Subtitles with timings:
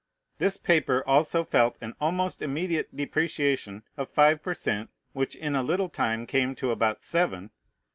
[0.39, 5.61] This paper also felt an almost immediate depreciation of five per cent, which in a
[5.61, 7.51] little time came to about seven.